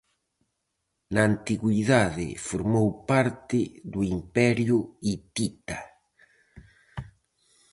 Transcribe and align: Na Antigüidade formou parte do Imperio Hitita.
Na 1.13 1.21
Antigüidade 1.31 2.27
formou 2.47 2.87
parte 3.09 3.59
do 3.93 3.99
Imperio 4.17 4.79
Hitita. 5.05 5.79